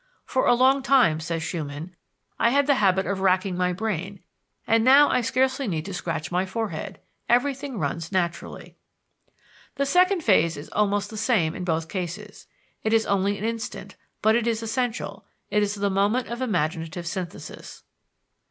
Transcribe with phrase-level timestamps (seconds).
[0.25, 1.95] "For a long time," says Schumann,
[2.39, 4.23] "I had the habit of racking my brain,
[4.65, 6.99] and now I scarcely need to scratch my forehead.
[7.29, 8.77] Everything runs naturally."
[9.75, 12.47] The second phase is almost the same in both cases:
[12.81, 17.05] it is only an instant, but it is essential it is the moment of imaginative
[17.05, 17.83] synthesis.